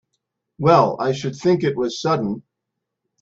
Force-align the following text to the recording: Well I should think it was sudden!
Well 0.57 0.97
I 0.99 1.11
should 1.11 1.35
think 1.35 1.63
it 1.63 1.77
was 1.77 2.01
sudden! 2.01 2.41